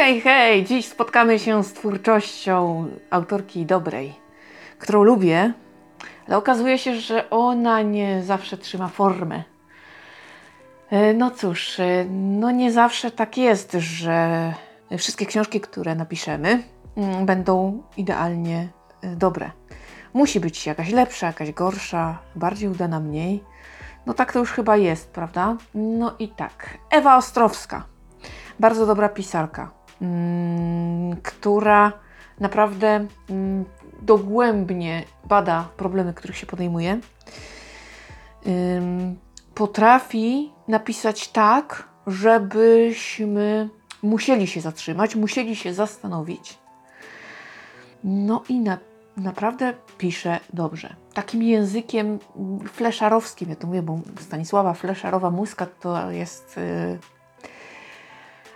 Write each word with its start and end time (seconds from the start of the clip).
Hej, 0.00 0.20
hej! 0.20 0.64
Dziś 0.64 0.88
spotkamy 0.88 1.38
się 1.38 1.64
z 1.64 1.72
twórczością 1.72 2.86
autorki 3.10 3.66
dobrej, 3.66 4.14
którą 4.78 5.02
lubię, 5.02 5.52
ale 6.26 6.36
okazuje 6.36 6.78
się, 6.78 6.94
że 6.94 7.30
ona 7.30 7.82
nie 7.82 8.22
zawsze 8.22 8.58
trzyma 8.58 8.88
formę. 8.88 9.42
E, 10.90 11.14
No 11.14 11.30
cóż, 11.30 11.80
e, 11.80 12.04
no 12.10 12.50
nie 12.50 12.72
zawsze 12.72 13.10
tak 13.10 13.38
jest, 13.38 13.72
że 13.72 14.54
wszystkie 14.98 15.26
książki, 15.26 15.60
które 15.60 15.94
napiszemy, 15.94 16.62
mm, 16.96 17.26
będą 17.26 17.82
idealnie 17.96 18.68
e, 19.02 19.16
dobre. 19.16 19.50
Musi 20.14 20.40
być 20.40 20.66
jakaś 20.66 20.92
lepsza, 20.92 21.26
jakaś 21.26 21.52
gorsza, 21.52 22.18
bardziej 22.36 22.68
udana, 22.68 23.00
mniej. 23.00 23.44
No 24.06 24.14
tak 24.14 24.32
to 24.32 24.38
już 24.38 24.52
chyba 24.52 24.76
jest, 24.76 25.10
prawda? 25.10 25.56
No 25.74 26.14
i 26.18 26.28
tak. 26.28 26.78
Ewa 26.90 27.16
Ostrowska. 27.16 27.84
Bardzo 28.60 28.86
dobra 28.86 29.08
pisarka, 29.08 29.70
która 31.22 31.92
naprawdę 32.40 33.06
mm, 33.30 33.64
dogłębnie 34.02 35.04
bada 35.24 35.68
problemy, 35.76 36.14
których 36.14 36.36
się 36.36 36.46
podejmuje. 36.46 37.00
Potrafi 39.54 40.52
napisać 40.68 41.28
tak, 41.28 41.88
żebyśmy 42.06 43.68
musieli 44.02 44.46
się 44.46 44.60
zatrzymać, 44.60 45.16
musieli 45.16 45.56
się 45.56 45.74
zastanowić. 45.74 46.58
No 48.04 48.42
i 48.48 48.60
na, 48.60 48.78
naprawdę 49.16 49.74
pisze 49.98 50.40
dobrze. 50.52 50.96
Takim 51.14 51.42
językiem 51.42 52.18
mm, 52.36 52.68
fleszarowskim, 52.68 53.50
ja 53.50 53.56
to 53.56 53.66
mówię, 53.66 53.82
bo 53.82 53.98
Stanisława 54.20 54.72
Fleszarowa-Muska 54.72 55.66
to 55.80 56.10
jest 56.10 56.58
y, 56.58 56.98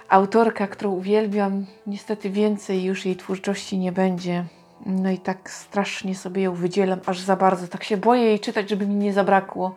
autorka, 0.08 0.66
którą 0.66 0.90
uwielbiam. 0.90 1.66
Niestety 1.86 2.30
więcej 2.30 2.84
już 2.84 3.06
jej 3.06 3.16
twórczości 3.16 3.78
nie 3.78 3.92
będzie. 3.92 4.44
No 4.86 5.10
i 5.10 5.18
tak 5.18 5.50
strasznie 5.50 6.14
sobie 6.14 6.42
ją 6.42 6.54
wydzielam, 6.54 7.00
aż 7.06 7.20
za 7.20 7.36
bardzo. 7.36 7.68
Tak 7.68 7.84
się 7.84 7.96
boję 7.96 8.22
jej 8.22 8.40
czytać, 8.40 8.70
żeby 8.70 8.86
mi 8.86 8.94
nie 8.94 9.12
zabrakło. 9.12 9.74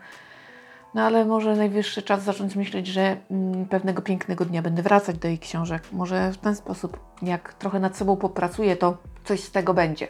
No 0.94 1.02
ale 1.02 1.26
może 1.26 1.56
najwyższy 1.56 2.02
czas 2.02 2.24
zacząć 2.24 2.56
myśleć, 2.56 2.88
że 2.88 3.18
mm, 3.32 3.66
pewnego 3.66 4.02
pięknego 4.02 4.46
dnia 4.46 4.62
będę 4.62 4.82
wracać 4.82 5.18
do 5.18 5.28
jej 5.28 5.40
książek. 5.40 5.84
Może 5.92 6.32
w 6.32 6.38
ten 6.38 6.56
sposób, 6.56 7.00
jak 7.22 7.54
trochę 7.54 7.80
nad 7.80 7.98
sobą 7.98 8.16
popracuję, 8.16 8.76
to 8.76 8.98
coś 9.26 9.44
z 9.44 9.52
tego 9.52 9.74
będzie. 9.74 10.08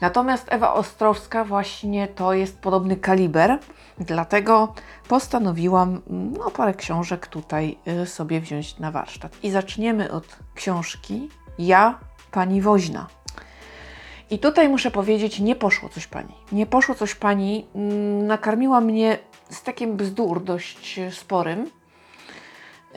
Natomiast 0.00 0.46
Ewa 0.50 0.74
Ostrowska 0.74 1.44
właśnie 1.44 2.08
to 2.08 2.32
jest 2.32 2.58
podobny 2.60 2.96
kaliber, 2.96 3.58
dlatego 3.98 4.74
postanowiłam 5.08 6.00
mm, 6.10 6.32
no, 6.32 6.50
parę 6.50 6.74
książek 6.74 7.26
tutaj 7.26 7.78
y, 8.02 8.06
sobie 8.06 8.40
wziąć 8.40 8.78
na 8.78 8.90
warsztat. 8.90 9.36
I 9.44 9.50
zaczniemy 9.50 10.12
od 10.12 10.38
książki 10.54 11.28
Ja, 11.58 11.98
Pani 12.30 12.62
Woźna. 12.62 13.06
I 14.30 14.38
tutaj 14.38 14.68
muszę 14.68 14.90
powiedzieć, 14.90 15.40
nie 15.40 15.56
poszło 15.56 15.88
coś 15.88 16.06
pani. 16.06 16.34
Nie 16.52 16.66
poszło 16.66 16.94
coś 16.94 17.14
pani. 17.14 17.66
mm, 17.74 18.26
Nakarmiła 18.26 18.80
mnie 18.80 19.18
z 19.50 19.62
takim 19.62 19.96
bzdur 19.96 20.42
dość 20.42 21.00
sporym, 21.10 21.70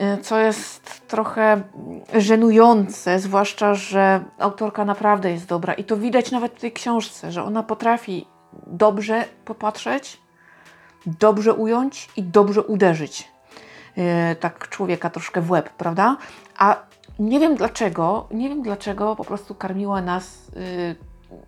y, 0.00 0.22
co 0.22 0.38
jest 0.38 1.08
trochę 1.08 1.62
żenujące, 2.14 3.20
zwłaszcza, 3.20 3.74
że 3.74 4.24
autorka 4.38 4.84
naprawdę 4.84 5.30
jest 5.30 5.46
dobra 5.46 5.74
i 5.74 5.84
to 5.84 5.96
widać 5.96 6.30
nawet 6.30 6.52
w 6.52 6.60
tej 6.60 6.72
książce, 6.72 7.32
że 7.32 7.44
ona 7.44 7.62
potrafi 7.62 8.26
dobrze 8.66 9.24
popatrzeć, 9.44 10.20
dobrze 11.06 11.54
ująć 11.54 12.08
i 12.16 12.22
dobrze 12.22 12.62
uderzyć 12.62 13.28
y, 13.98 14.36
tak 14.36 14.68
człowieka 14.68 15.10
troszkę 15.10 15.40
w 15.40 15.50
łeb, 15.50 15.70
prawda? 15.70 16.16
A 16.58 16.76
nie 17.18 17.40
wiem 17.40 17.56
dlaczego, 17.56 18.28
nie 18.30 18.48
wiem 18.48 18.62
dlaczego 18.62 19.16
po 19.16 19.24
prostu 19.24 19.54
karmiła 19.54 20.02
nas 20.02 20.48
y, 20.56 20.96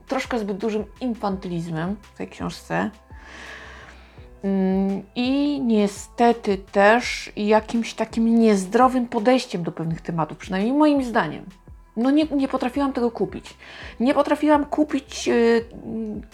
troszkę 0.06 0.38
zbyt 0.38 0.56
dużym 0.56 0.84
infantylizmem 1.00 1.96
w 2.02 2.16
tej 2.16 2.28
książce. 2.28 2.90
Mm, 4.44 5.02
I 5.14 5.60
niestety 5.60 6.58
też 6.58 7.32
jakimś 7.36 7.94
takim 7.94 8.38
niezdrowym 8.38 9.08
podejściem 9.08 9.62
do 9.62 9.72
pewnych 9.72 10.00
tematów, 10.00 10.38
przynajmniej 10.38 10.72
moim 10.72 11.04
zdaniem. 11.04 11.44
No 11.96 12.10
nie, 12.10 12.24
nie 12.24 12.48
potrafiłam 12.48 12.92
tego 12.92 13.10
kupić. 13.10 13.56
Nie 14.00 14.14
potrafiłam 14.14 14.64
kupić 14.64 15.28
y, 15.28 15.64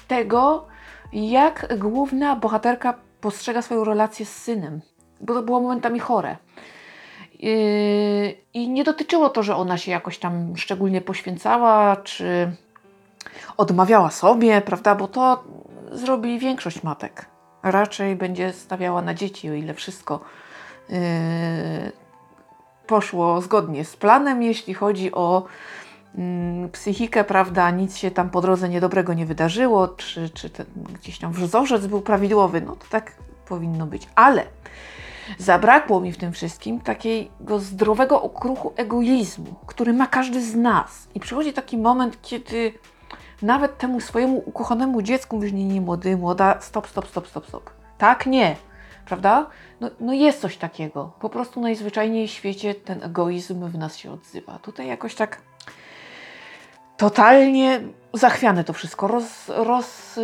tego, 0.08 0.66
jak 1.12 1.78
główna 1.78 2.36
bohaterka 2.36 2.94
postrzega 3.20 3.62
swoją 3.62 3.84
relację 3.84 4.26
z 4.26 4.36
synem, 4.36 4.80
bo 5.20 5.34
to 5.34 5.42
było 5.42 5.60
momentami 5.60 6.00
chore. 6.00 6.36
Yy, 7.38 7.50
I 8.54 8.68
nie 8.68 8.84
dotyczyło 8.84 9.28
to, 9.28 9.42
że 9.42 9.56
ona 9.56 9.78
się 9.78 9.90
jakoś 9.90 10.18
tam 10.18 10.56
szczególnie 10.56 11.00
poświęcała, 11.00 11.96
czy 11.96 12.56
odmawiała 13.56 14.10
sobie, 14.10 14.60
prawda? 14.60 14.94
Bo 14.94 15.08
to 15.08 15.44
zrobi 15.92 16.38
większość 16.38 16.82
matek. 16.82 17.29
Raczej 17.62 18.16
będzie 18.16 18.52
stawiała 18.52 19.02
na 19.02 19.14
dzieci, 19.14 19.50
o 19.50 19.54
ile 19.54 19.74
wszystko 19.74 20.20
yy, 20.88 20.96
poszło 22.86 23.40
zgodnie 23.40 23.84
z 23.84 23.96
planem, 23.96 24.42
jeśli 24.42 24.74
chodzi 24.74 25.12
o 25.12 25.44
mm, 26.18 26.70
psychikę, 26.70 27.24
prawda? 27.24 27.70
Nic 27.70 27.96
się 27.96 28.10
tam 28.10 28.30
po 28.30 28.40
drodze 28.40 28.68
niedobrego 28.68 29.14
nie 29.14 29.26
wydarzyło, 29.26 29.88
czy, 29.88 30.30
czy 30.30 30.50
ten, 30.50 30.66
gdzieś 31.02 31.18
tam 31.18 31.32
wzorzec 31.32 31.86
był 31.86 32.00
prawidłowy, 32.00 32.60
no 32.60 32.76
to 32.76 32.84
tak 32.90 33.12
powinno 33.48 33.86
być. 33.86 34.08
Ale 34.14 34.46
zabrakło 35.38 36.00
mi 36.00 36.12
w 36.12 36.16
tym 36.16 36.32
wszystkim 36.32 36.80
takiego 36.80 37.58
zdrowego 37.58 38.22
okruchu 38.22 38.72
egoizmu, 38.76 39.54
który 39.66 39.92
ma 39.92 40.06
każdy 40.06 40.42
z 40.42 40.54
nas. 40.54 41.08
I 41.14 41.20
przychodzi 41.20 41.52
taki 41.52 41.78
moment, 41.78 42.18
kiedy 42.22 42.72
nawet 43.42 43.78
temu 43.78 44.00
swojemu 44.00 44.42
ukochanemu 44.46 45.02
dziecku 45.02 45.36
mówisz, 45.36 45.52
nie, 45.52 45.64
nie, 45.64 45.80
młody, 45.80 46.16
młoda, 46.16 46.60
stop, 46.60 46.86
stop, 46.86 47.08
stop, 47.08 47.28
stop, 47.28 47.46
stop. 47.46 47.70
Tak, 47.98 48.26
nie. 48.26 48.56
Prawda? 49.06 49.46
No, 49.80 49.90
no 50.00 50.12
jest 50.12 50.40
coś 50.40 50.56
takiego. 50.56 51.12
Po 51.20 51.28
prostu 51.28 51.60
najzwyczajniej 51.60 52.28
w 52.28 52.30
świecie 52.30 52.74
ten 52.74 53.02
egoizm 53.02 53.68
w 53.68 53.78
nas 53.78 53.96
się 53.96 54.12
odzywa. 54.12 54.58
Tutaj 54.58 54.86
jakoś 54.86 55.14
tak 55.14 55.40
totalnie 56.96 57.80
zachwiane 58.14 58.64
to 58.64 58.72
wszystko, 58.72 59.08
roz, 59.08 59.48
roz, 59.48 60.18
y, 60.18 60.22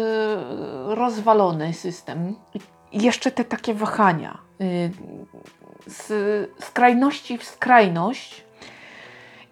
rozwalony 0.87 1.75
system. 1.75 2.35
I 2.93 3.03
jeszcze 3.03 3.31
te 3.31 3.45
takie 3.45 3.75
wahania. 3.75 4.39
y, 4.61 4.91
Z 5.87 6.13
skrajności 6.61 7.39
w 7.39 7.45
skrajność 7.45 8.45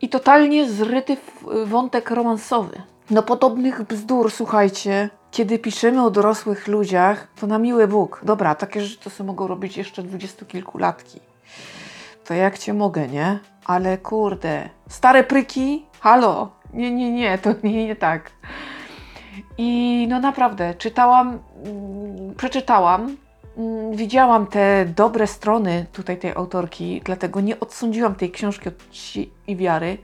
i 0.01 0.09
totalnie 0.09 0.71
zryty 0.71 1.17
wątek 1.65 2.11
romansowy. 2.11 2.83
No 3.11 3.23
podobnych 3.23 3.83
bzdur, 3.83 4.31
słuchajcie, 4.31 5.11
kiedy 5.31 5.59
piszemy 5.59 6.05
o 6.05 6.11
dorosłych 6.11 6.69
ludziach, 6.69 7.29
to 7.41 7.47
na 7.47 7.59
miły 7.59 7.89
Bóg. 7.89 8.21
Dobra, 8.23 8.55
takie 8.55 8.81
rzeczy 8.81 9.05
to 9.05 9.11
sobie 9.11 9.27
mogą 9.27 9.47
robić 9.47 9.77
jeszcze 9.77 10.03
dwudziestokilkulatki. 10.03 11.21
To 12.25 12.35
jak 12.35 12.59
cię 12.59 12.75
mogę, 12.75 13.09
nie? 13.09 13.39
Ale 13.65 13.99
kurde, 13.99 14.69
stare 14.89 15.25
pryki? 15.25 15.87
Halo? 16.01 16.51
Nie, 16.73 16.91
nie, 16.91 17.13
nie, 17.13 17.39
to 17.39 17.51
nie, 17.63 17.87
nie 17.87 17.97
tak. 17.97 18.31
I 19.59 20.07
no 20.11 20.21
naprawdę, 20.21 20.75
czytałam, 20.75 21.39
mm, 21.65 22.35
przeczytałam, 22.35 23.17
mm, 23.57 23.97
widziałam 23.97 24.47
te 24.47 24.87
dobre 24.87 25.27
strony 25.27 25.87
tutaj 25.93 26.19
tej 26.19 26.31
autorki, 26.31 27.03
dlatego 27.05 27.41
nie 27.41 27.61
odsądziłam 27.61 28.15
tej 28.15 28.31
książki 28.31 28.69
od 28.69 28.91
czci 28.91 29.31
i 29.47 29.57
wiary, 29.57 29.99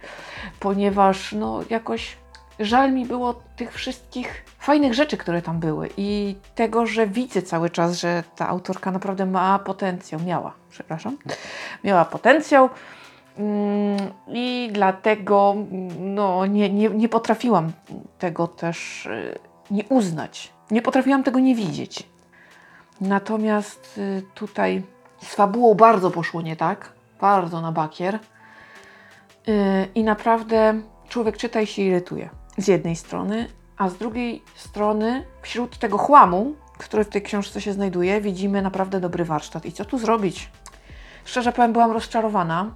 ponieważ 0.61 1.33
no 1.33 1.61
jakoś 1.71 2.20
żal 2.61 2.93
mi 2.93 3.07
było 3.07 3.35
tych 3.57 3.75
wszystkich 3.75 4.45
fajnych 4.59 4.95
rzeczy, 4.95 5.17
które 5.17 5.43
tam 5.43 5.61
były 5.61 5.89
i 5.97 6.37
tego, 6.55 6.87
że 6.87 7.07
widzę 7.07 7.43
cały 7.43 7.71
czas, 7.71 8.01
że 8.01 8.23
ta 8.37 8.49
autorka 8.49 8.91
naprawdę 8.91 9.27
ma 9.27 9.59
potencjał, 9.59 10.21
miała, 10.21 10.53
przepraszam, 10.71 11.17
miała 11.85 12.05
potencjał. 12.05 12.69
Mm, 13.39 13.97
I 14.29 14.71
dlatego 14.73 15.57
no, 16.01 16.47
nie, 16.47 16.71
nie, 16.71 16.89
nie 16.89 17.09
potrafiłam 17.09 17.73
tego 18.19 18.47
też 18.47 19.07
y, 19.07 19.39
nie 19.71 19.85
uznać. 19.85 20.53
Nie 20.71 20.83
potrafiłam 20.83 21.23
tego 21.23 21.39
nie 21.39 21.55
widzieć. 21.55 22.09
Natomiast 23.01 23.99
y, 23.99 24.23
tutaj 24.35 24.83
z 25.23 25.35
fabułą 25.35 25.75
bardzo 25.75 26.11
poszło 26.11 26.43
nie 26.43 26.57
tak. 26.57 26.93
Bardzo 27.21 27.61
na 27.61 27.73
bakier. 27.73 28.15
Y, 29.49 29.89
I 29.95 30.05
naprawdę 30.05 30.81
człowiek 31.09 31.37
czyta 31.37 31.61
i 31.61 31.67
się 31.67 31.83
irytuje. 31.83 32.40
Z 32.59 32.69
jednej 32.69 32.97
strony, 32.97 33.49
a 33.77 33.89
z 33.89 33.97
drugiej 33.97 34.43
strony 34.55 35.27
wśród 35.43 35.79
tego 35.79 35.99
chłamu, 35.99 36.55
który 36.79 37.05
w 37.05 37.09
tej 37.09 37.23
książce 37.23 37.61
się 37.61 37.73
znajduje, 37.73 38.21
widzimy 38.21 38.63
naprawdę 38.63 39.01
dobry 39.01 39.25
warsztat. 39.25 39.67
I 39.67 39.73
co 39.73 39.85
tu 39.85 39.99
zrobić? 39.99 40.51
Szczerze 41.25 41.53
powiem, 41.53 41.73
byłam 41.73 41.91
rozczarowana 41.91 42.75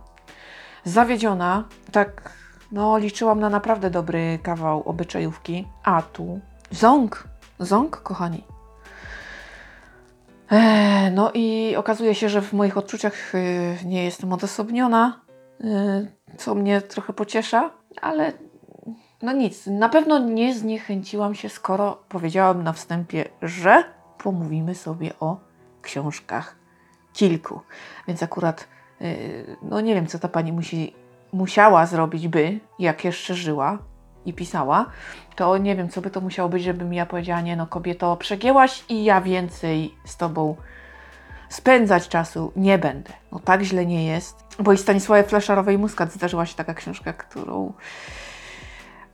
zawiedziona. 0.85 1.65
Tak, 1.93 2.33
no, 2.73 2.99
liczyłam 2.99 3.41
na 3.41 3.51
naprawdę 3.51 3.91
dobry 3.91 4.39
kawał 4.43 4.83
obyczajówki. 4.89 5.69
A 5.85 6.03
tu 6.03 6.41
ząg, 6.71 7.29
ząg, 7.61 7.97
kochani. 7.97 8.45
Eee, 10.51 11.11
no 11.13 11.31
i 11.35 11.77
okazuje 11.77 12.15
się, 12.15 12.29
że 12.29 12.43
w 12.43 12.53
moich 12.53 12.79
odczuciach 12.79 13.35
y, 13.35 13.77
nie 13.85 14.05
jestem 14.05 14.33
odosobniona. 14.33 15.21
y, 15.61 16.37
co 16.39 16.55
mnie 16.55 16.81
trochę 16.81 17.13
pociesza, 17.13 17.71
ale 18.03 18.33
no 19.25 19.33
nic, 19.33 19.67
na 19.67 19.89
pewno 19.89 20.19
nie 20.19 20.55
zniechęciłam 20.55 21.35
się, 21.35 21.49
skoro 21.49 21.99
powiedziałam 22.09 22.63
na 22.63 22.73
wstępie, 22.73 23.25
że 23.43 23.85
pomówimy 24.19 24.75
sobie 24.75 25.11
o 25.21 25.41
książkach 25.83 26.57
kilku. 27.13 27.61
Więc 28.09 28.23
akurat, 28.23 28.69
y, 29.03 29.57
no 29.63 29.81
nie 29.81 29.95
wiem, 29.95 30.07
co 30.07 30.19
ta 30.19 30.29
pani 30.29 30.53
musi, 30.53 30.95
musiała 31.33 31.87
zrobić 31.87 32.29
by, 32.29 32.61
jak 32.79 33.05
jeszcze 33.05 33.35
żyła 33.35 33.79
i 34.27 34.33
pisała, 34.33 34.87
to 35.37 35.59
nie 35.59 35.77
wiem, 35.77 35.89
co 35.89 36.01
by 36.01 36.11
to 36.11 36.21
musiało 36.21 36.49
być, 36.49 36.63
żebym 36.63 36.95
ja 36.95 37.07
powiedziała, 37.07 37.41
nie 37.41 37.57
no 37.57 37.67
kobieto, 37.67 38.17
przegięłaś 38.17 38.85
i 38.89 39.05
ja 39.05 39.21
więcej 39.21 39.95
z 40.05 40.17
tobą 40.17 40.57
spędzać 41.49 42.09
czasu 42.09 42.53
nie 42.57 42.79
będę. 42.79 43.13
No 43.33 43.39
tak 43.39 43.63
źle 43.63 43.87
nie 43.87 44.07
jest. 44.07 44.45
Bo 44.61 44.73
i 44.73 44.79
Stanisławie 44.79 45.25
Fleszarowej 45.25 45.79
Muskat 45.79 46.13
zdarzyła 46.13 46.47
się 46.47 46.55
taka 46.55 46.75
książka, 46.75 47.13
którą 47.13 47.73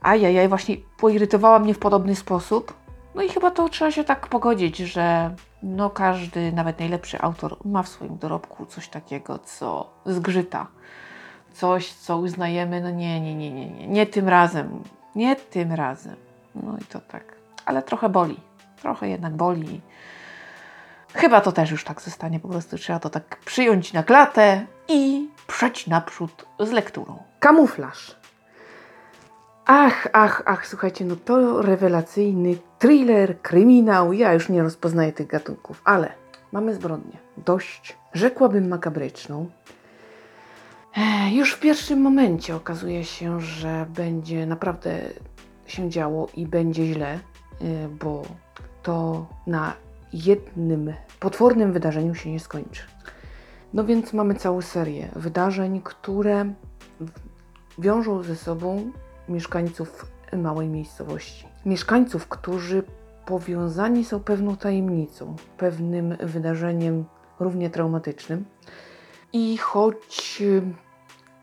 ajajaj, 0.01 0.47
właśnie 0.47 0.77
poirytowała 0.97 1.59
mnie 1.59 1.73
w 1.73 1.79
podobny 1.79 2.15
sposób. 2.15 2.73
No 3.15 3.21
i 3.21 3.29
chyba 3.29 3.51
to 3.51 3.69
trzeba 3.69 3.91
się 3.91 4.03
tak 4.03 4.27
pogodzić, 4.27 4.77
że 4.77 5.35
no 5.63 5.89
każdy, 5.89 6.51
nawet 6.51 6.79
najlepszy 6.79 7.21
autor 7.21 7.57
ma 7.65 7.83
w 7.83 7.89
swoim 7.89 8.17
dorobku 8.17 8.65
coś 8.65 8.87
takiego, 8.87 9.39
co 9.39 9.89
zgrzyta. 10.05 10.67
Coś, 11.53 11.93
co 11.93 12.17
uznajemy, 12.17 12.81
no 12.81 12.89
nie, 12.89 13.21
nie, 13.21 13.35
nie, 13.35 13.51
nie, 13.51 13.69
nie, 13.69 13.87
nie 13.87 14.05
tym 14.05 14.29
razem, 14.29 14.83
nie 15.15 15.35
tym 15.35 15.73
razem. 15.73 16.15
No 16.55 16.77
i 16.81 16.85
to 16.85 16.99
tak, 16.99 17.35
ale 17.65 17.83
trochę 17.83 18.09
boli, 18.09 18.39
trochę 18.81 19.09
jednak 19.09 19.35
boli. 19.35 19.81
Chyba 21.13 21.41
to 21.41 21.51
też 21.51 21.71
już 21.71 21.83
tak 21.83 22.01
zostanie, 22.01 22.39
po 22.39 22.47
prostu 22.47 22.77
trzeba 22.77 22.99
to 22.99 23.09
tak 23.09 23.37
przyjąć 23.45 23.93
na 23.93 24.03
klatę 24.03 24.65
i 24.87 25.29
przejść 25.47 25.87
naprzód 25.87 26.45
z 26.59 26.71
lekturą. 26.71 27.23
Kamuflaż. 27.39 28.20
Ach, 29.65 30.07
ach, 30.13 30.43
ach, 30.45 30.67
słuchajcie, 30.67 31.05
no 31.05 31.15
to 31.15 31.61
rewelacyjny 31.61 32.55
thriller, 32.79 33.41
kryminał. 33.41 34.13
Ja 34.13 34.33
już 34.33 34.49
nie 34.49 34.63
rozpoznaję 34.63 35.13
tych 35.13 35.27
gatunków, 35.27 35.81
ale 35.85 36.11
mamy 36.51 36.73
zbrodnię. 36.75 37.17
Dość, 37.37 37.97
rzekłabym, 38.13 38.67
makabryczną. 38.67 39.49
Już 41.31 41.53
w 41.53 41.59
pierwszym 41.59 42.01
momencie 42.01 42.55
okazuje 42.55 43.03
się, 43.05 43.41
że 43.41 43.85
będzie 43.89 44.45
naprawdę 44.45 44.99
się 45.67 45.89
działo 45.89 46.27
i 46.35 46.47
będzie 46.47 46.85
źle, 46.85 47.19
y, 47.61 47.87
bo 47.87 48.21
to 48.83 49.25
na 49.47 49.73
jednym 50.13 50.93
potwornym 51.19 51.73
wydarzeniu 51.73 52.15
się 52.15 52.31
nie 52.31 52.39
skończy. 52.39 52.81
No 53.73 53.83
więc 53.83 54.13
mamy 54.13 54.35
całą 54.35 54.61
serię 54.61 55.09
wydarzeń, 55.15 55.81
które 55.83 56.53
wiążą 57.79 58.23
ze 58.23 58.35
sobą 58.35 58.91
mieszkańców 59.29 60.11
małej 60.37 60.67
miejscowości. 60.67 61.47
Mieszkańców, 61.65 62.27
którzy 62.27 62.83
powiązani 63.25 64.05
są 64.05 64.19
pewną 64.19 64.57
tajemnicą, 64.57 65.35
pewnym 65.57 66.17
wydarzeniem 66.17 67.05
równie 67.39 67.69
traumatycznym. 67.69 68.45
I 69.33 69.57
choć 69.57 70.37
y, 70.41 70.61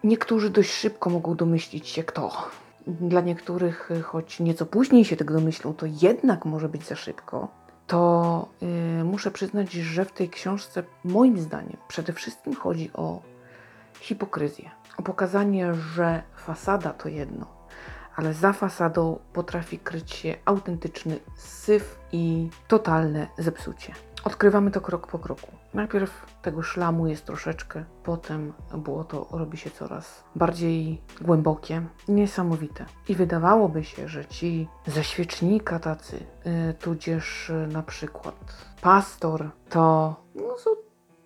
niektórzy 0.04 0.50
dość 0.50 0.70
szybko 0.70 1.10
mogą 1.10 1.34
domyślić 1.34 1.88
się 1.88 2.04
kto, 2.04 2.50
dla 2.86 3.20
niektórych, 3.20 3.90
y, 3.90 4.02
choć 4.02 4.40
nieco 4.40 4.66
później 4.66 5.04
się 5.04 5.16
tego 5.16 5.34
domyślą, 5.34 5.75
to 5.75 5.86
jednak 6.02 6.44
może 6.44 6.69
być 6.69 6.86
za 6.86 6.96
szybko, 6.96 7.48
to 7.86 8.48
y, 9.00 9.04
muszę 9.04 9.30
przyznać, 9.30 9.72
że 9.72 10.04
w 10.04 10.12
tej 10.12 10.28
książce, 10.28 10.82
moim 11.04 11.38
zdaniem, 11.38 11.76
przede 11.88 12.12
wszystkim 12.12 12.54
chodzi 12.54 12.90
o 12.94 13.22
hipokryzję. 14.00 14.70
O 14.96 15.02
pokazanie, 15.02 15.75
że 15.75 16.22
fasada 16.36 16.92
to 16.92 17.08
jedno, 17.08 17.57
ale 18.19 18.35
za 18.35 18.53
fasadą 18.53 19.19
potrafi 19.32 19.79
kryć 19.79 20.12
się 20.12 20.35
autentyczny 20.44 21.19
syf 21.37 21.99
i 22.12 22.49
totalne 22.69 23.26
zepsucie. 23.38 23.93
Odkrywamy 24.25 24.70
to 24.70 24.81
krok 24.81 25.06
po 25.06 25.19
kroku. 25.19 25.47
Najpierw 25.75 26.26
tego 26.43 26.62
szlamu 26.62 27.06
jest 27.06 27.25
troszeczkę, 27.25 27.85
potem 28.05 28.53
błoto 28.75 29.29
robi 29.31 29.59
się 29.59 29.70
coraz 29.70 30.25
bardziej 30.37 31.03
głębokie, 31.20 31.82
niesamowite. 32.09 32.85
I 33.09 33.15
wydawałoby 33.15 33.85
się, 33.85 34.09
że 34.09 34.26
ci 34.26 34.69
ze 34.87 35.05
świecznika 35.05 35.79
tacy, 35.79 36.17
y, 36.17 36.75
tudzież 36.75 37.53
na 37.73 37.82
przykład 37.82 38.67
pastor, 38.81 39.50
to 39.69 40.17
no, 40.35 40.59
są 40.59 40.71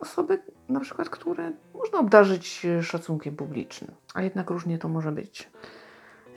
osoby 0.01 0.43
na 0.69 0.81
przykład, 0.81 1.11
które 1.11 1.53
można 1.75 1.99
obdarzyć 1.99 2.67
szacunkiem 2.83 3.37
publicznym, 3.37 3.91
a 4.15 4.23
jednak 4.23 4.51
różnie 4.51 4.79
to 4.79 4.89
może 4.89 5.13
być. 5.13 5.51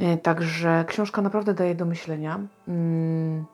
Y, 0.01 0.17
Także 0.17 0.85
książka 0.87 1.21
naprawdę 1.21 1.53
daje 1.53 1.75
do 1.75 1.85
myślenia. 1.85 2.39
Mm, 2.67 3.45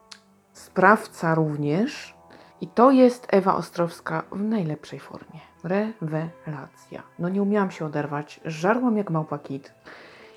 Sprawca 0.53 1.35
również. 1.35 2.15
I 2.61 2.67
to 2.67 2.91
jest 2.91 3.27
Ewa 3.29 3.55
Ostrowska 3.55 4.23
w 4.31 4.41
najlepszej 4.41 4.99
formie. 4.99 5.39
Rewelacja. 5.63 7.03
No 7.19 7.29
nie 7.29 7.41
umiałam 7.41 7.71
się 7.71 7.85
oderwać. 7.85 8.39
Żarłam 8.45 8.97
jak 8.97 9.09
małpa 9.09 9.39
kit. 9.39 9.73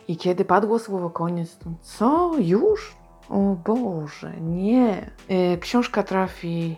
I 0.09 0.17
kiedy 0.17 0.45
padło 0.45 0.79
słowo 0.79 1.11
koniec, 1.11 1.59
to 1.59 1.71
co? 1.83 2.33
Już? 2.39 2.97
O 3.31 3.39
Boże, 3.65 4.33
nie. 4.41 5.11
Y, 5.31 5.59
Książka 5.61 6.03
trafi 6.03 6.77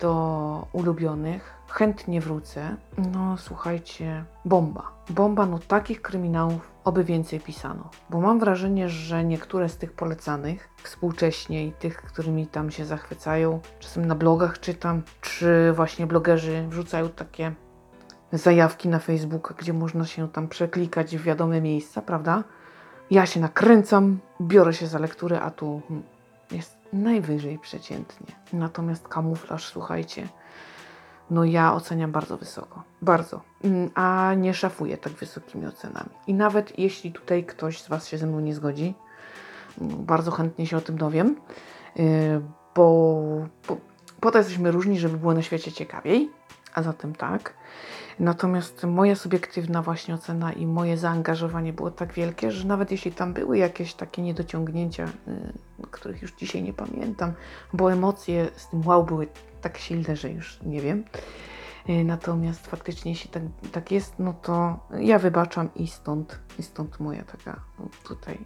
do 0.00 0.66
ulubionych. 0.72 1.57
Chętnie 1.78 2.20
wrócę. 2.20 2.76
No 3.12 3.36
słuchajcie, 3.36 4.24
bomba. 4.44 4.82
Bomba, 5.10 5.46
no 5.46 5.58
takich 5.58 6.02
kryminałów 6.02 6.70
oby 6.84 7.04
więcej 7.04 7.40
pisano. 7.40 7.90
Bo 8.10 8.20
mam 8.20 8.40
wrażenie, 8.40 8.88
że 8.88 9.24
niektóre 9.24 9.68
z 9.68 9.76
tych 9.76 9.92
polecanych 9.92 10.68
współcześnie 10.82 11.66
i 11.66 11.72
tych, 11.72 11.96
którymi 11.96 12.46
tam 12.46 12.70
się 12.70 12.84
zachwycają, 12.84 13.60
czasem 13.78 14.04
na 14.04 14.14
blogach 14.14 14.60
czytam, 14.60 15.02
czy 15.20 15.72
właśnie 15.72 16.06
blogerzy 16.06 16.66
wrzucają 16.68 17.08
takie 17.08 17.52
zajawki 18.32 18.88
na 18.88 18.98
Facebook, 18.98 19.54
gdzie 19.58 19.72
można 19.72 20.06
się 20.06 20.28
tam 20.28 20.48
przeklikać 20.48 21.16
w 21.16 21.22
wiadome 21.22 21.60
miejsca, 21.60 22.02
prawda? 22.02 22.44
Ja 23.10 23.26
się 23.26 23.40
nakręcam, 23.40 24.18
biorę 24.40 24.74
się 24.74 24.86
za 24.86 24.98
lekturę, 24.98 25.40
a 25.40 25.50
tu 25.50 25.82
hmm, 25.88 26.06
jest 26.50 26.76
najwyżej 26.92 27.58
przeciętnie. 27.58 28.36
Natomiast 28.52 29.08
kamuflaż, 29.08 29.66
słuchajcie, 29.66 30.28
no 31.30 31.44
ja 31.44 31.74
oceniam 31.74 32.12
bardzo 32.12 32.36
wysoko. 32.36 32.82
Bardzo. 33.02 33.40
Mm, 33.64 33.90
A 33.94 34.34
nie 34.34 34.54
szafuję 34.54 34.96
tak 34.96 35.12
wysokimi 35.12 35.66
ocenami. 35.66 36.10
I 36.26 36.34
nawet 36.34 36.78
jeśli 36.78 37.12
tutaj 37.12 37.44
ktoś 37.44 37.82
z 37.82 37.88
Was 37.88 38.08
się 38.08 38.18
ze 38.18 38.26
mną 38.26 38.40
nie 38.40 38.54
zgodzi, 38.54 38.94
mm, 39.80 40.04
bardzo 40.04 40.30
chętnie 40.30 40.66
się 40.66 40.76
o 40.76 40.80
tym 40.80 40.98
dowiem, 40.98 41.36
yy, 41.96 42.04
bo, 42.74 43.22
po 44.20 44.30
to 44.30 44.38
jesteśmy 44.38 44.70
różni, 44.70 44.98
żeby 44.98 45.18
było 45.18 45.34
na 45.34 45.42
świecie 45.42 45.72
ciekawiej. 45.72 46.30
A 46.74 46.82
zatem 46.82 47.14
tak. 47.14 47.54
Natomiast 48.20 48.84
moja 48.84 49.16
subiektywna 49.16 49.82
właśnie 49.82 50.14
ocena 50.14 50.52
i 50.52 50.66
moje 50.66 50.96
zaangażowanie 50.96 51.72
było 51.72 51.90
tak 51.90 52.12
wielkie, 52.12 52.50
że 52.50 52.68
nawet 52.68 52.90
jeśli 52.90 53.12
tam 53.12 53.32
były 53.32 53.58
jakieś 53.58 53.94
takie 53.94 54.22
niedociągnięcia, 54.22 55.04
yy, 55.26 55.32
których 55.90 56.22
już 56.22 56.32
dzisiaj 56.32 56.62
nie 56.62 56.72
pamiętam, 56.72 57.32
bo 57.72 57.92
emocje 57.92 58.48
z 58.56 58.68
tym 58.68 58.86
wow 58.86 59.04
były 59.04 59.26
tak 59.60 59.78
silne, 59.78 60.16
że 60.16 60.30
już 60.30 60.58
nie 60.62 60.80
wiem. 60.80 61.04
Yy, 61.88 62.04
Natomiast 62.04 62.66
faktycznie, 62.66 63.10
jeśli 63.10 63.30
tak, 63.30 63.42
tak 63.72 63.92
jest, 63.92 64.14
no 64.18 64.32
to 64.42 64.78
ja 64.98 65.18
wybaczam 65.18 65.68
i 65.74 65.86
stąd, 65.86 66.38
i 66.58 66.62
stąd 66.62 67.00
moja 67.00 67.24
taka 67.24 67.60
no, 67.78 67.88
tutaj 68.04 68.38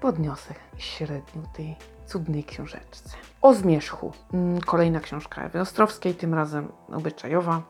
podniosę 0.00 0.54
średnią 0.78 1.42
tej 1.56 1.76
cudnej 2.06 2.44
książeczce. 2.44 3.16
O 3.42 3.54
zmierzchu. 3.54 4.12
Mm, 4.32 4.60
Kolejna 4.60 5.00
książka 5.00 5.42
Ewy 5.42 5.60
Ostrowskiej, 5.60 6.14
tym 6.14 6.34
razem 6.34 6.72
obyczajowa, 6.92 7.62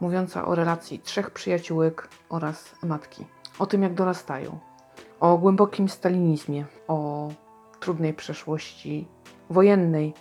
mówiąca 0.00 0.46
o 0.46 0.54
relacji 0.54 0.98
trzech 0.98 1.30
przyjaciółek 1.30 2.08
oraz 2.28 2.74
matki. 2.82 3.26
O 3.58 3.66
tym, 3.66 3.82
jak 3.82 3.94
dorastają. 3.94 4.58
O 5.20 5.38
głębokim 5.38 5.88
stalinizmie. 5.88 6.64
O 6.88 7.28
trudnej 7.80 8.14
przeszłości 8.14 9.08
wojennej. 9.50 10.14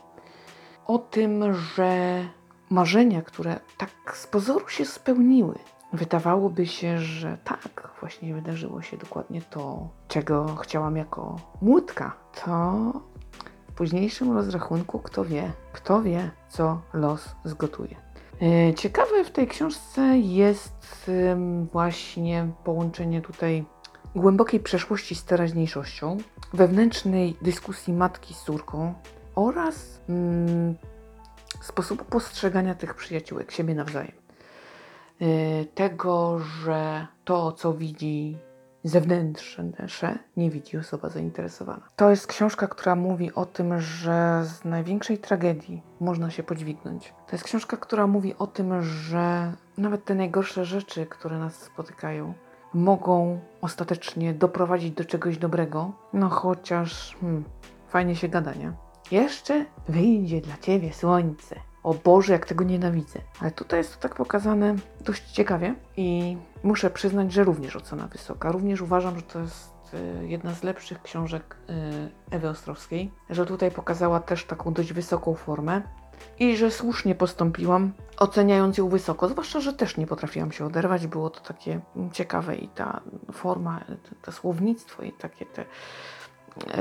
O 0.87 0.97
tym, 0.97 1.53
że 1.53 2.23
marzenia, 2.69 3.21
które 3.21 3.59
tak 3.77 4.17
z 4.17 4.27
pozoru 4.27 4.69
się 4.69 4.85
spełniły, 4.85 5.55
wydawałoby 5.93 6.67
się, 6.67 6.99
że 6.99 7.37
tak, 7.43 7.89
właśnie 7.99 8.33
wydarzyło 8.33 8.81
się 8.81 8.97
dokładnie 8.97 9.41
to, 9.41 9.87
czego 10.07 10.55
chciałam 10.55 10.97
jako 10.97 11.35
młódka. 11.61 12.15
To 12.45 12.73
w 13.69 13.73
późniejszym 13.73 14.31
rozrachunku, 14.31 14.99
kto 14.99 15.25
wie, 15.25 15.51
kto 15.73 16.01
wie, 16.01 16.31
co 16.49 16.81
los 16.93 17.35
zgotuje. 17.43 17.95
E, 18.41 18.73
Ciekawe 18.73 19.23
w 19.23 19.31
tej 19.31 19.47
książce 19.47 20.01
jest 20.17 21.11
właśnie 21.71 22.47
połączenie 22.63 23.21
tutaj 23.21 23.65
głębokiej 24.15 24.59
przeszłości 24.59 25.15
z 25.15 25.23
teraźniejszością, 25.25 26.17
wewnętrznej 26.53 27.37
dyskusji 27.41 27.93
matki 27.93 28.33
z 28.33 28.43
córką 28.43 28.93
oraz 29.35 30.01
mm, 30.09 30.75
sposobu 31.61 32.05
postrzegania 32.05 32.75
tych 32.75 32.95
przyjaciółek 32.95 33.51
siebie 33.51 33.75
nawzajem. 33.75 34.11
E, 35.21 35.25
Tego, 35.65 36.39
że 36.39 37.07
to, 37.25 37.51
co 37.51 37.73
widzi 37.73 38.37
zewnętrzne 38.83 40.19
nie 40.37 40.49
widzi 40.49 40.77
osoba 40.77 41.09
zainteresowana. 41.09 41.87
To 41.95 42.09
jest 42.09 42.27
książka, 42.27 42.67
która 42.67 42.95
mówi 42.95 43.33
o 43.33 43.45
tym, 43.45 43.79
że 43.79 44.41
z 44.45 44.65
największej 44.65 45.17
tragedii 45.17 45.81
można 45.99 46.29
się 46.29 46.43
podźwignąć. 46.43 47.13
To 47.27 47.35
jest 47.35 47.43
książka, 47.43 47.77
która 47.77 48.07
mówi 48.07 48.35
o 48.37 48.47
tym, 48.47 48.81
że 48.81 49.53
nawet 49.77 50.05
te 50.05 50.15
najgorsze 50.15 50.65
rzeczy, 50.65 51.05
które 51.05 51.37
nas 51.37 51.55
spotykają, 51.55 52.33
mogą 52.73 53.39
ostatecznie 53.61 54.33
doprowadzić 54.33 54.91
do 54.91 55.05
czegoś 55.05 55.37
dobrego. 55.37 55.91
No 56.13 56.29
chociaż 56.29 57.17
hmm, 57.21 57.43
fajnie 57.89 58.15
się 58.15 58.27
gada, 58.27 58.53
nie? 58.53 58.73
Jeszcze 59.13 59.65
wyjdzie 59.87 60.41
dla 60.41 60.57
ciebie 60.57 60.93
słońce. 60.93 61.55
O 61.83 61.93
Boże, 61.93 62.33
jak 62.33 62.45
tego 62.45 62.63
nienawidzę. 62.63 63.19
Ale 63.41 63.51
tutaj 63.51 63.79
jest 63.79 63.95
to 63.95 64.01
tak 64.01 64.15
pokazane 64.15 64.75
dość 65.01 65.31
ciekawie 65.31 65.75
i 65.97 66.37
muszę 66.63 66.89
przyznać, 66.89 67.31
że 67.31 67.43
również 67.43 67.75
ocena 67.75 68.07
wysoka. 68.07 68.51
Również 68.51 68.81
uważam, 68.81 69.15
że 69.15 69.21
to 69.21 69.39
jest 69.39 69.93
y, 69.93 70.27
jedna 70.27 70.53
z 70.53 70.63
lepszych 70.63 71.01
książek 71.01 71.55
y, 71.69 72.35
Ewy 72.35 72.49
Ostrowskiej, 72.49 73.11
że 73.29 73.45
tutaj 73.45 73.71
pokazała 73.71 74.19
też 74.19 74.45
taką 74.45 74.73
dość 74.73 74.93
wysoką 74.93 75.35
formę 75.35 75.81
i 76.39 76.57
że 76.57 76.71
słusznie 76.71 77.15
postąpiłam, 77.15 77.93
oceniając 78.17 78.77
ją 78.77 78.89
wysoko. 78.89 79.29
Zwłaszcza, 79.29 79.59
że 79.59 79.73
też 79.73 79.97
nie 79.97 80.07
potrafiłam 80.07 80.51
się 80.51 80.65
oderwać. 80.65 81.07
Było 81.07 81.29
to 81.29 81.39
takie 81.39 81.79
ciekawe 82.11 82.55
i 82.55 82.67
ta 82.67 83.01
forma, 83.31 83.83
to 84.21 84.31
słownictwo 84.31 85.03
i 85.03 85.11
takie 85.11 85.45
te 85.45 85.65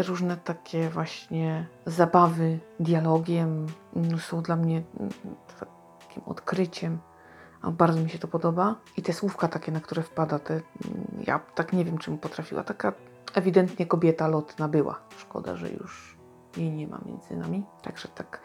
różne 0.08 0.36
takie 0.36 0.88
właśnie 0.88 1.66
zabawy 1.86 2.58
dialogiem 2.80 3.66
mm, 3.96 4.18
są 4.18 4.42
dla 4.42 4.56
mnie 4.56 4.82
mm, 5.00 5.12
takim 6.00 6.22
odkryciem. 6.26 6.98
A 7.62 7.70
bardzo 7.70 8.00
mi 8.00 8.10
się 8.10 8.18
to 8.18 8.28
podoba. 8.28 8.74
I 8.96 9.02
te 9.02 9.12
słówka 9.12 9.48
takie, 9.48 9.72
na 9.72 9.80
które 9.80 10.02
wpada, 10.02 10.38
te, 10.38 10.54
mm, 10.54 10.62
ja 11.26 11.38
tak 11.54 11.72
nie 11.72 11.84
wiem, 11.84 11.98
czym 11.98 12.18
potrafiła. 12.18 12.64
Taka 12.64 12.92
ewidentnie 13.34 13.86
kobieta 13.86 14.28
lotna 14.28 14.68
była. 14.68 15.00
Szkoda, 15.18 15.56
że 15.56 15.70
już 15.70 16.16
jej 16.56 16.70
nie 16.70 16.86
ma 16.86 17.00
między 17.06 17.36
nami. 17.36 17.64
Także 17.82 18.08
tak 18.08 18.40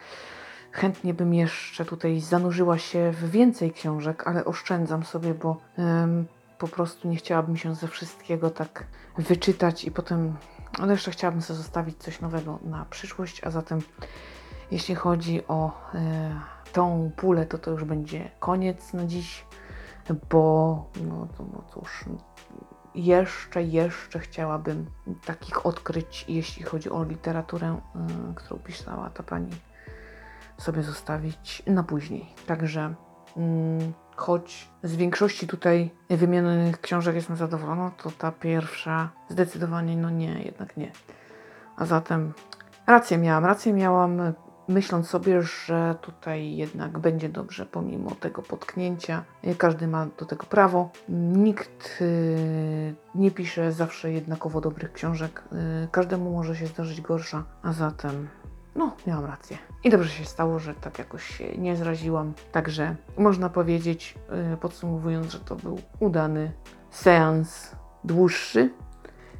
chętnie 0.71 1.13
bym 1.13 1.33
jeszcze 1.33 1.85
tutaj 1.85 2.19
zanurzyła 2.19 2.77
się 2.77 3.11
w 3.11 3.31
więcej 3.31 3.71
książek, 3.71 4.27
ale 4.27 4.45
oszczędzam 4.45 5.03
sobie, 5.03 5.33
bo 5.33 5.57
ym, 5.79 6.25
po 6.57 6.67
prostu 6.67 7.07
nie 7.07 7.15
chciałabym 7.15 7.57
się 7.57 7.75
ze 7.75 7.87
wszystkiego 7.87 8.49
tak 8.49 8.83
wyczytać 9.17 9.85
i 9.85 9.91
potem 9.91 10.35
ale 10.79 10.91
jeszcze 10.91 11.11
chciałabym 11.11 11.41
sobie 11.41 11.57
zostawić 11.57 11.97
coś 11.97 12.21
nowego 12.21 12.59
na 12.63 12.85
przyszłość, 12.85 13.43
a 13.43 13.51
zatem 13.51 13.79
jeśli 14.71 14.95
chodzi 14.95 15.47
o 15.47 15.71
e, 15.93 16.39
tą 16.73 17.11
pulę, 17.15 17.45
to 17.45 17.57
to 17.57 17.71
już 17.71 17.83
będzie 17.83 18.31
koniec 18.39 18.93
na 18.93 19.05
dziś, 19.05 19.45
bo 20.29 20.85
no, 21.01 21.27
no 21.39 21.63
cóż, 21.73 22.05
jeszcze, 22.95 23.63
jeszcze 23.63 24.19
chciałabym 24.19 24.85
takich 25.25 25.65
odkryć, 25.65 26.25
jeśli 26.27 26.63
chodzi 26.63 26.89
o 26.89 27.03
literaturę, 27.03 27.79
y, 28.31 28.35
którą 28.35 28.59
pisała 28.59 29.09
ta 29.09 29.23
pani, 29.23 29.51
sobie 30.57 30.83
zostawić 30.83 31.63
na 31.67 31.83
później. 31.83 32.33
Także 32.47 32.93
y, 33.37 34.06
choć 34.17 34.69
z 34.83 34.95
większości 34.95 35.47
tutaj 35.47 35.91
wymienionych 36.09 36.81
książek 36.81 37.15
jestem 37.15 37.35
zadowolona, 37.35 37.91
to 38.03 38.11
ta 38.11 38.31
pierwsza 38.31 39.09
zdecydowanie 39.29 39.97
no 39.97 40.09
nie, 40.09 40.43
jednak 40.43 40.77
nie. 40.77 40.91
A 41.75 41.85
zatem 41.85 42.33
rację 42.87 43.17
miałam, 43.17 43.45
rację 43.45 43.73
miałam, 43.73 44.21
myśląc 44.67 45.09
sobie, 45.09 45.41
że 45.41 45.95
tutaj 46.01 46.55
jednak 46.55 46.99
będzie 46.99 47.29
dobrze 47.29 47.65
pomimo 47.65 48.11
tego 48.11 48.41
potknięcia. 48.41 49.23
Każdy 49.57 49.87
ma 49.87 50.07
do 50.19 50.25
tego 50.25 50.45
prawo. 50.45 50.89
Nikt 51.09 52.01
yy, 52.01 52.95
nie 53.15 53.31
pisze 53.31 53.71
zawsze 53.71 54.11
jednakowo 54.11 54.61
dobrych 54.61 54.93
książek. 54.93 55.43
Yy, 55.51 55.87
każdemu 55.91 56.31
może 56.31 56.55
się 56.55 56.67
zdarzyć 56.67 57.01
gorsza, 57.01 57.43
a 57.63 57.73
zatem 57.73 58.27
no, 58.77 58.95
miałam 59.07 59.25
rację. 59.25 59.57
I 59.83 59.89
dobrze 59.89 60.09
się 60.09 60.25
stało, 60.25 60.59
że 60.59 60.75
tak 60.75 60.99
jakoś 60.99 61.37
się 61.37 61.57
nie 61.57 61.75
zraziłam. 61.75 62.33
Także 62.51 62.95
można 63.17 63.49
powiedzieć, 63.49 64.15
yy, 64.51 64.57
podsumowując, 64.57 65.31
że 65.31 65.39
to 65.39 65.55
był 65.55 65.81
udany 65.99 66.51
seans 66.91 67.75
dłuższy 68.03 68.69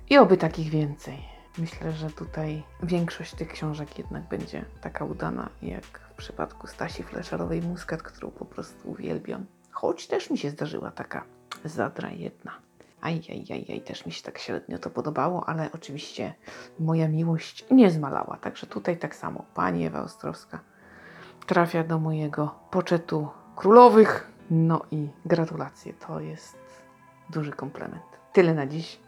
i 0.10 0.18
oby 0.18 0.38
takich 0.38 0.70
więcej. 0.70 1.18
Myślę, 1.58 1.92
że 1.92 2.10
tutaj 2.10 2.64
większość 2.84 3.36
tych 3.36 3.48
książek 3.48 3.98
jednak 3.98 4.24
będzie 4.28 4.66
taka 4.82 5.06
udana, 5.06 5.50
jak 5.62 6.00
w 6.14 6.14
przypadku 6.14 6.68
Stasi 6.68 7.04
Fleszerowej 7.04 7.62
Muskat, 7.62 8.04
którą 8.04 8.32
po 8.32 8.46
prostu 8.46 8.90
uwielbiam. 8.90 9.46
Choć 9.72 10.08
też 10.08 10.30
mi 10.30 10.38
się 10.38 10.50
zdarzyła 10.50 10.92
taka 10.92 11.24
zadra 11.66 12.12
jedna. 12.12 12.67
Ajajajaj, 13.02 13.82
też 13.82 14.06
mi 14.06 14.12
się 14.12 14.24
tak 14.24 14.38
średnio 14.40 14.80
to 14.80 14.90
podobało, 14.90 15.50
ale 15.50 15.70
oczywiście 15.74 16.34
moja 16.80 17.08
miłość 17.08 17.66
nie 17.72 17.92
zmalała. 17.92 18.38
Także 18.42 18.68
tutaj 18.68 18.98
tak 18.98 19.16
samo 19.16 19.46
pani 19.54 19.86
Ewa 19.86 20.02
Ostrowska 20.02 20.60
trafia 21.46 21.84
do 21.84 22.00
mojego 22.00 22.56
poczetu 22.72 23.28
królowych. 23.56 24.32
No 24.52 24.82
i 24.92 25.10
gratulacje, 25.26 25.94
to 25.94 26.20
jest 26.20 26.58
duży 27.30 27.52
komplement. 27.52 28.04
Tyle 28.34 28.54
na 28.54 28.68
dziś. 28.68 29.00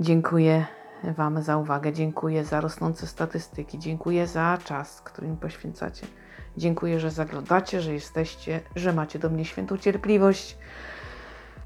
Dziękuję 0.00 0.66
Wam 1.04 1.42
za 1.42 1.56
uwagę, 1.56 1.92
dziękuję 1.92 2.44
za 2.44 2.60
rosnące 2.60 3.06
statystyki, 3.06 3.78
dziękuję 3.78 4.26
za 4.26 4.58
czas, 4.64 5.00
który 5.00 5.28
mi 5.28 5.36
poświęcacie. 5.36 6.06
Dziękuję, 6.56 7.00
że 7.00 7.10
zaglądacie, 7.10 7.80
że 7.80 7.94
jesteście, 7.94 8.60
że 8.76 8.92
macie 8.92 9.18
do 9.18 9.30
mnie 9.30 9.44
świętą 9.44 9.78
cierpliwość. 9.78 10.58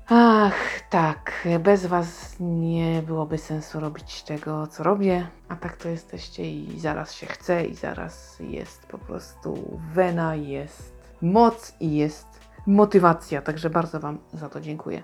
Ach, 0.09 0.81
tak, 0.91 1.49
bez 1.61 1.87
Was 1.87 2.37
nie 2.41 3.03
byłoby 3.03 3.39
sensu 3.39 3.81
robić 3.81 4.23
tego, 4.23 4.67
co 4.67 4.83
robię, 4.83 5.27
a 5.49 5.57
tak 5.57 5.77
to 5.77 5.89
jesteście 5.89 6.51
i 6.51 6.81
zaraz 6.81 7.15
się 7.15 7.27
chce, 7.27 7.65
i 7.65 7.75
zaraz 7.75 8.37
jest 8.41 8.87
po 8.87 8.99
prostu 8.99 9.81
wena, 9.93 10.35
jest 10.35 10.95
moc 11.23 11.75
i 11.81 11.97
jest 11.97 12.27
motywacja. 12.67 13.43
Także 13.43 13.71
bardzo 13.71 14.01
Wam 14.01 14.19
za 14.33 14.49
to 14.49 14.61
dziękuję. 14.61 15.03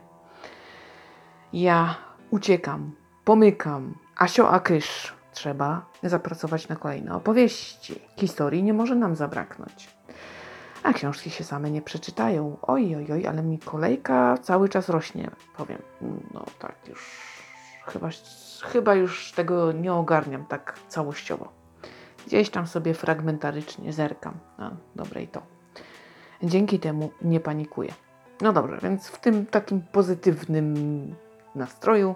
Ja 1.53 1.95
uciekam, 2.31 2.93
pomykam, 3.25 3.95
Asio 4.17 4.51
Akysz. 4.51 5.15
Trzeba 5.33 5.87
zapracować 6.03 6.69
na 6.69 6.77
kolejne 6.77 7.15
opowieści. 7.15 8.01
Historii 8.17 8.63
nie 8.63 8.75
może 8.75 8.95
nam 8.95 9.17
zabraknąć. 9.17 9.89
A 10.83 10.93
książki 10.93 11.31
się 11.31 11.45
same 11.45 11.71
nie 11.71 11.83
przeczytają. 11.83 12.57
Oj, 12.63 12.97
oj, 12.97 13.13
oj, 13.13 13.27
ale 13.27 13.43
mi 13.43 13.59
kolejka 13.59 14.39
cały 14.43 14.69
czas 14.69 14.89
rośnie, 14.89 15.31
powiem. 15.57 15.83
No 16.35 16.45
tak, 16.59 16.75
już 16.89 17.29
chyba, 17.87 18.09
chyba 18.63 18.95
już 18.95 19.33
tego 19.33 19.73
nie 19.73 19.93
ogarniam 19.93 20.47
tak 20.47 20.79
całościowo. 20.89 21.49
Gdzieś 22.27 22.51
tam 22.51 22.67
sobie 22.67 22.95
fragmentarycznie 22.95 23.93
zerkam. 23.93 24.35
A, 24.59 24.71
dobre 24.97 25.23
i 25.23 25.29
to. 25.29 25.43
Dzięki 26.43 26.79
temu 26.79 27.11
nie 27.23 27.41
panikuję. 27.41 27.93
No 28.41 28.53
dobrze, 28.53 28.79
więc 28.83 29.09
w 29.09 29.21
tym 29.21 29.47
takim 29.47 29.83
pozytywnym 29.93 30.75
nastroju 31.55 32.15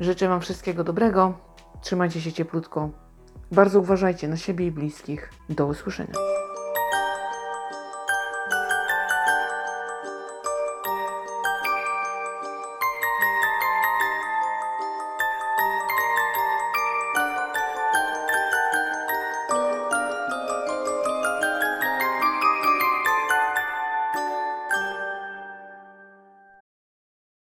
życzę 0.00 0.28
Wam 0.28 0.40
wszystkiego 0.40 0.84
dobrego. 0.84 1.34
Trzymajcie 1.80 2.20
się 2.20 2.32
cieplutko. 2.32 2.90
Bardzo 3.52 3.80
uważajcie 3.80 4.28
na 4.28 4.36
siebie 4.36 4.66
i 4.66 4.70
bliskich. 4.70 5.30
Do 5.48 5.66
usłyszenia. 5.66 6.43